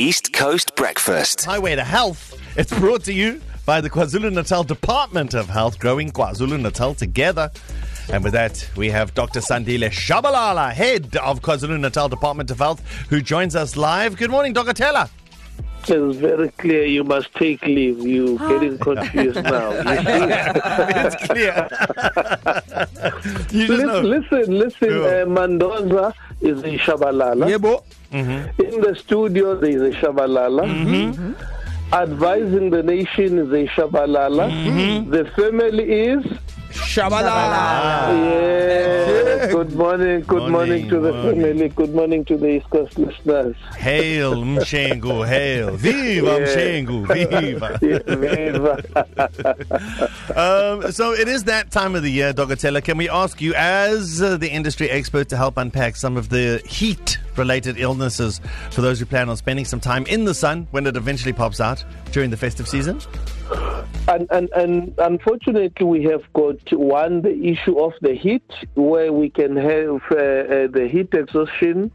[0.00, 1.44] East Coast Breakfast.
[1.44, 2.40] Highway to Health.
[2.56, 7.50] It's brought to you by the KwaZulu Natal Department of Health, growing KwaZulu Natal together.
[8.10, 9.40] And with that, we have Dr.
[9.40, 14.16] Sandile Tshabalala, head of KwaZulu Natal Department of Health, who joins us live.
[14.16, 14.72] Good morning, Dr.
[14.72, 15.06] Taylor.
[15.86, 18.00] It's very clear you must take leave.
[18.00, 19.70] You're getting confused now.
[21.02, 21.68] It's clear.
[23.50, 24.00] you just listen, know.
[24.00, 24.88] listen, listen.
[24.88, 25.22] Sure.
[25.22, 27.48] Uh, Mendoza is in Shabalala.
[27.48, 27.84] Yeah, bo.
[28.12, 30.64] In the studio, there is a Shabalala.
[30.66, 31.32] Mm-hmm.
[31.92, 34.50] Advising the nation is a Shabalala.
[34.50, 35.10] Mm-hmm.
[35.10, 36.24] The family is.
[38.20, 39.46] Yeah.
[39.50, 40.20] Good morning.
[40.22, 41.42] Good morning, Morning, to the morning.
[41.42, 41.68] family.
[41.70, 43.56] Good morning to the East Coast listeners.
[43.76, 45.76] Hail Mshengu, hail.
[45.76, 46.38] Viva Yeah.
[46.46, 47.78] Mshengu, viva.
[48.16, 48.76] Viva.
[50.36, 52.56] Um, so it is that time of the year, Dr.
[52.56, 52.80] Taylor.
[52.80, 56.62] Can we ask you, as uh, the industry expert, to help unpack some of the
[56.66, 60.86] heat related illnesses for those who plan on spending some time in the sun when
[60.86, 63.00] it eventually pops out during the festive season?
[64.08, 69.30] And, and and unfortunately, we have got one the issue of the heat, where we
[69.30, 71.92] can have uh, uh, the heat exhaustion,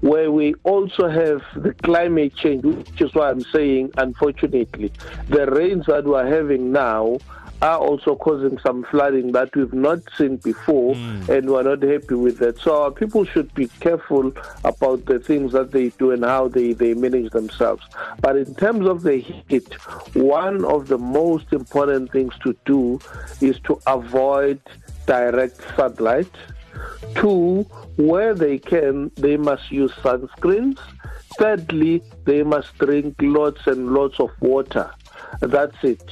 [0.00, 4.92] where we also have the climate change, which is why I'm saying, unfortunately,
[5.28, 7.18] the rains that we're having now
[7.64, 11.32] are also causing some flooding that we've not seen before, hmm.
[11.32, 12.58] and we're not happy with that.
[12.58, 14.32] So our people should be careful
[14.64, 17.82] about the things that they do and how they, they manage themselves.
[18.20, 19.72] But in terms of the heat,
[20.12, 23.00] one of the most important things to do
[23.40, 24.60] is to avoid
[25.06, 26.30] direct sunlight.
[27.14, 27.62] Two,
[27.96, 30.78] where they can, they must use sunscreens.
[31.38, 34.90] Thirdly, they must drink lots and lots of water.
[35.40, 36.02] That's it.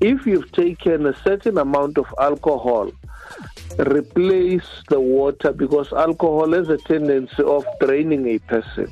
[0.00, 2.90] If you've taken a certain amount of alcohol,
[3.78, 8.90] replace the water because alcohol has a tendency of draining a person.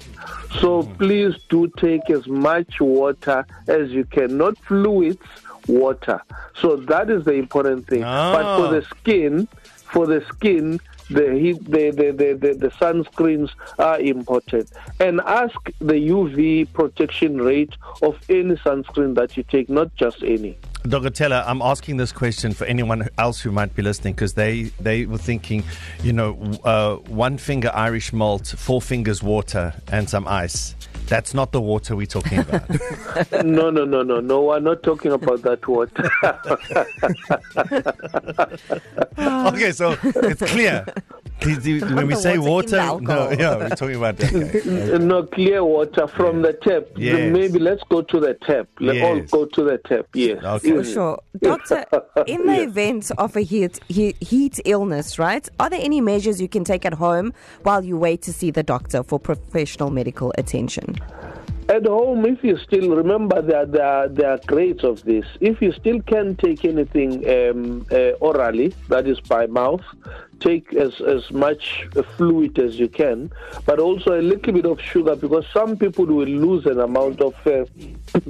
[0.60, 5.22] So please do take as much water as you can, not fluids,
[5.68, 6.20] water.
[6.60, 8.02] So that is the important thing.
[8.02, 8.70] But for Ah.
[8.70, 9.48] the skin,
[9.92, 14.70] for the skin, the heat, the, the, the, the, the sunscreens are important.
[15.00, 20.58] And ask the UV protection rate of any sunscreen that you take, not just any.
[20.86, 21.08] Dr.
[21.08, 25.06] Taylor, I'm asking this question for anyone else who might be listening because they, they
[25.06, 25.64] were thinking,
[26.02, 30.74] you know, uh, one finger Irish malt, four fingers water, and some ice.
[31.06, 32.68] That's not the water we're talking about.
[33.44, 34.42] no, no, no, no, no.
[34.42, 36.10] We're not talking about that water.
[39.48, 40.86] okay, so it's clear.
[41.44, 44.60] Do- do- When we say water water, no, yeah, we're talking about okay.
[44.94, 46.84] Uh, no clear water from the tap.
[46.96, 47.32] Yes.
[47.32, 48.68] Maybe let's go to the tap.
[48.80, 50.06] Let's all go to the tap.
[50.14, 50.42] Yes.
[50.44, 50.70] Okay.
[50.72, 51.18] For sure.
[51.40, 51.84] Doctor,
[52.26, 52.68] in the Yes.
[52.68, 55.48] event of a heat, heat illness, right?
[55.60, 57.32] Are there any measures you can take at home
[57.62, 60.96] while you wait to see the doctor for professional medical attention?
[61.74, 63.66] At home, if you still remember, there
[64.06, 65.26] there grades of this.
[65.40, 69.82] If you still can take anything um, uh, orally, that is by mouth,
[70.38, 71.64] take as as much
[72.16, 73.32] fluid as you can,
[73.66, 77.34] but also a little bit of sugar because some people will lose an amount of
[77.44, 77.64] uh,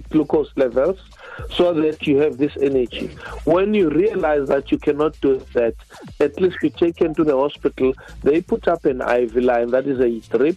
[0.08, 0.98] glucose levels.
[1.50, 3.08] So that you have this energy.
[3.44, 5.74] When you realize that you cannot do that,
[6.20, 7.92] at least be taken to the hospital.
[8.22, 10.56] They put up an IV line, that is a drip,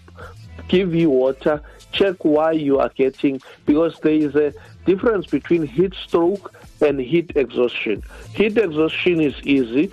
[0.68, 4.54] give you water, check why you are getting, because there is a
[4.86, 8.04] difference between heat stroke and heat exhaustion.
[8.34, 9.92] Heat exhaustion is easy,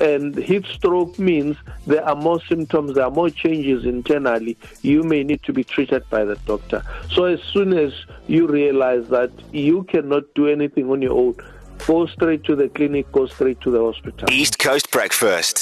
[0.00, 4.56] and heat stroke means there are more symptoms, there are more changes internally.
[4.82, 6.82] You may need to be treated by the doctor.
[7.10, 7.92] So, as soon as
[8.26, 11.36] you realize that you cannot do anything on your own,
[11.86, 14.30] go straight to the clinic, go straight to the hospital.
[14.30, 15.58] East Coast Breakfast.